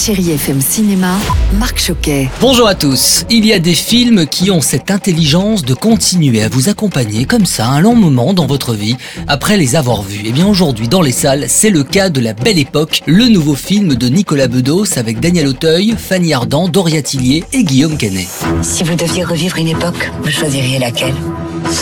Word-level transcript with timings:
Chérie 0.00 0.30
FM 0.30 0.62
Cinéma, 0.62 1.14
Marc 1.58 1.78
Choquet. 1.78 2.30
Bonjour 2.40 2.66
à 2.66 2.74
tous. 2.74 3.26
Il 3.28 3.44
y 3.44 3.52
a 3.52 3.58
des 3.58 3.74
films 3.74 4.24
qui 4.24 4.50
ont 4.50 4.62
cette 4.62 4.90
intelligence 4.90 5.62
de 5.62 5.74
continuer 5.74 6.42
à 6.42 6.48
vous 6.48 6.70
accompagner 6.70 7.26
comme 7.26 7.44
ça 7.44 7.66
un 7.66 7.80
long 7.80 7.94
moment 7.94 8.32
dans 8.32 8.46
votre 8.46 8.72
vie 8.72 8.96
après 9.28 9.58
les 9.58 9.76
avoir 9.76 10.00
vus. 10.00 10.22
Et 10.24 10.32
bien 10.32 10.46
aujourd'hui 10.46 10.88
dans 10.88 11.02
les 11.02 11.12
salles, 11.12 11.44
c'est 11.48 11.68
le 11.68 11.84
cas 11.84 12.08
de 12.08 12.22
La 12.22 12.32
Belle 12.32 12.58
Époque, 12.58 13.02
le 13.04 13.28
nouveau 13.28 13.54
film 13.54 13.94
de 13.94 14.08
Nicolas 14.08 14.48
Bedos 14.48 14.96
avec 14.96 15.20
Daniel 15.20 15.48
Auteuil, 15.48 15.94
Fanny 15.98 16.32
Ardant, 16.32 16.68
Doria 16.68 17.02
Tillier 17.02 17.44
et 17.52 17.62
Guillaume 17.62 17.98
Canet. 17.98 18.28
Si 18.62 18.82
vous 18.84 18.94
deviez 18.94 19.22
revivre 19.22 19.58
une 19.58 19.68
époque, 19.68 20.10
vous 20.22 20.30
choisiriez 20.30 20.78
laquelle? 20.78 21.14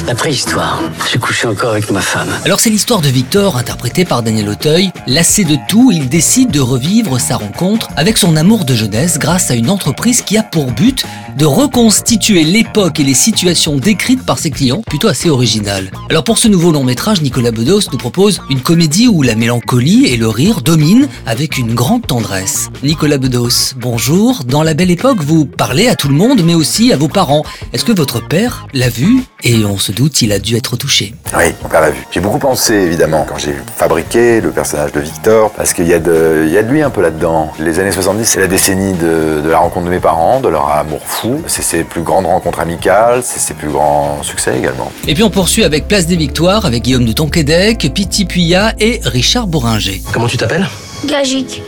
La 0.07 0.15
préhistoire. 0.15 0.81
J'ai 1.11 1.19
couché 1.19 1.47
encore 1.47 1.71
avec 1.71 1.91
ma 1.91 2.01
femme. 2.01 2.29
Alors 2.45 2.61
c'est 2.61 2.71
l'histoire 2.71 3.01
de 3.01 3.09
Victor, 3.09 3.57
interprété 3.57 4.05
par 4.05 4.23
Daniel 4.23 4.49
Auteuil. 4.49 4.91
Lassé 5.07 5.45
de 5.45 5.57
tout, 5.69 5.91
il 5.93 6.09
décide 6.09 6.51
de 6.51 6.61
revivre 6.61 7.21
sa 7.21 7.37
rencontre 7.37 7.89
avec 7.97 8.17
son 8.17 8.37
amour 8.37 8.65
de 8.65 8.75
jeunesse 8.75 9.19
grâce 9.19 9.51
à 9.51 9.55
une 9.55 9.71
entreprise 9.71 10.23
qui 10.23 10.39
a 10.39 10.43
pour 10.43 10.73
but 10.73 11.05
de 11.37 11.45
reconstituer 11.45 12.43
l'époque 12.43 12.99
et 12.99 13.05
les 13.05 13.15
situations 13.15 13.77
décrites 13.77 14.25
par 14.25 14.39
ses 14.39 14.51
clients, 14.51 14.83
plutôt 14.87 15.09
assez 15.09 15.31
original. 15.31 15.91
Alors 16.11 16.25
pour 16.25 16.39
ce 16.39 16.49
nouveau 16.49 16.73
long 16.73 16.85
métrage, 16.85 17.23
Nicolas 17.23 17.53
Bedos 17.53 17.83
nous 17.93 17.99
propose 17.99 18.41
une 18.51 18.61
comédie 18.61 19.09
où 19.09 19.23
la 19.23 19.37
mélancolie 19.37 20.07
et 20.07 20.17
le 20.17 20.29
rire 20.29 20.63
dominent 20.63 21.09
avec 21.27 21.57
une 21.59 21.75
grande 21.75 22.07
tendresse. 22.07 22.71
Nicolas 22.83 23.19
Bedos, 23.19 23.75
bonjour. 23.77 24.43
Dans 24.45 24.63
La 24.63 24.75
Belle 24.75 24.91
Époque, 24.91 25.21
vous 25.21 25.45
parlez 25.45 25.89
à 25.89 25.95
tout 25.95 26.09
le 26.09 26.15
monde, 26.15 26.43
mais 26.45 26.55
aussi 26.55 26.93
à 26.93 26.97
vos 26.97 27.09
parents. 27.09 27.45
Est-ce 27.73 27.85
que 27.85 27.93
votre 27.93 28.27
père 28.27 28.67
l'a 28.73 28.89
vu 28.89 29.23
Et 29.45 29.65
on 29.65 29.79
se 29.79 29.93
doute, 29.93 30.21
il 30.23 30.33
a 30.33 30.41
dû 30.41 30.57
être 30.57 30.77
touché. 30.77 31.15
Oui, 31.37 31.45
mon 31.63 31.69
père 31.69 31.81
l'a 31.81 31.91
vu. 31.91 32.05
J'ai 32.11 32.19
beaucoup 32.19 32.41
pensé, 32.41 32.75
évidemment, 32.75 33.25
quand 33.29 33.39
j'ai 33.39 33.55
fabriqué 33.77 34.41
le 34.41 34.51
personnage 34.51 34.91
de 34.91 34.99
Victor, 34.99 35.53
parce 35.53 35.73
qu'il 35.75 35.87
y, 35.87 35.95
a 35.95 36.01
de- 36.01 36.43
il 36.45 36.53
y 36.53 36.59
a 36.59 36.63
de 36.65 36.69
lui 36.69 36.83
un 36.83 36.91
peu 36.91 37.01
là-dedans. 37.03 37.53
Les 37.61 37.79
années 37.79 37.93
70, 37.93 38.25
c'est 38.25 38.41
la 38.41 38.49
décennie 38.49 38.95
de, 38.95 39.41
de 39.45 39.49
la 39.49 39.59
rencontre 39.59 39.87
de 39.87 39.91
mes 39.91 40.01
parents, 40.01 40.41
de 40.41 40.49
leur 40.49 40.69
amour 40.71 41.01
fou. 41.05 41.41
C'est 41.47 41.63
ses 41.63 41.85
plus 41.85 42.03
grandes 42.03 42.27
rencontres 42.27 42.59
amicales, 42.59 43.23
c'est 43.23 43.39
ses 43.39 43.55
plus 43.55 43.69
grands 43.69 44.19
succès 44.25 44.59
également. 44.59 44.91
Et 45.07 45.15
puis 45.15 45.23
on 45.23 45.31
poursuit 45.31 45.63
avec 45.63 45.87
Place 45.87 46.07
des 46.09 46.17
Victoires, 46.17 46.67
avec 46.67 46.83
Guillaume 46.83 47.05
de 47.05 47.13
Tonquédec, 47.13 47.93
Piti 47.95 48.25
Puya 48.25 48.73
et 48.81 49.01
Richard 49.05 49.47
Bourringer. 49.47 50.03
Comment 50.13 50.27
tu 50.27 50.37
t'appelles? 50.37 50.67
Gagique. 51.07 51.63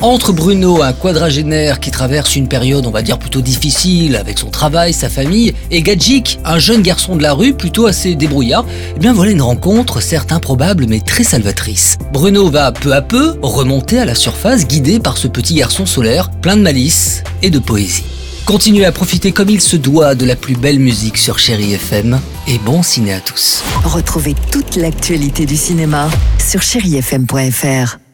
Entre 0.00 0.32
Bruno, 0.32 0.82
un 0.82 0.92
quadragénaire 0.92 1.78
qui 1.78 1.90
traverse 1.90 2.36
une 2.36 2.48
période, 2.48 2.86
on 2.86 2.90
va 2.90 3.02
dire, 3.02 3.18
plutôt 3.18 3.42
difficile 3.42 4.16
avec 4.16 4.38
son 4.38 4.50
travail, 4.50 4.92
sa 4.92 5.08
famille, 5.08 5.52
et 5.70 5.82
Gadjik, 5.82 6.38
un 6.44 6.58
jeune 6.58 6.82
garçon 6.82 7.16
de 7.16 7.22
la 7.22 7.34
rue 7.34 7.52
plutôt 7.52 7.86
assez 7.86 8.14
débrouillard, 8.14 8.64
eh 8.96 8.98
bien 8.98 9.12
voilà 9.12 9.30
une 9.30 9.42
rencontre 9.42 10.00
certes 10.00 10.32
improbable 10.32 10.86
mais 10.88 11.00
très 11.00 11.24
salvatrice. 11.24 11.98
Bruno 12.12 12.48
va 12.48 12.72
peu 12.72 12.94
à 12.94 13.02
peu 13.02 13.36
remonter 13.42 13.98
à 13.98 14.04
la 14.04 14.14
surface 14.14 14.66
guidé 14.66 15.00
par 15.00 15.18
ce 15.18 15.28
petit 15.28 15.54
garçon 15.54 15.86
solaire 15.86 16.30
plein 16.30 16.56
de 16.56 16.62
malice 16.62 17.22
et 17.42 17.50
de 17.50 17.58
poésie. 17.58 18.04
Continuez 18.46 18.86
à 18.86 18.92
profiter 18.92 19.32
comme 19.32 19.50
il 19.50 19.60
se 19.60 19.76
doit 19.76 20.14
de 20.14 20.24
la 20.24 20.34
plus 20.34 20.56
belle 20.56 20.78
musique 20.78 21.18
sur 21.18 21.38
Chéri 21.38 21.74
FM 21.74 22.18
et 22.46 22.58
bon 22.58 22.82
ciné 22.82 23.12
à 23.12 23.20
tous. 23.20 23.62
Retrouvez 23.84 24.34
toute 24.50 24.76
l'actualité 24.76 25.44
du 25.44 25.56
cinéma 25.56 26.08
sur 26.38 26.62
chérifm.fr. 26.62 28.07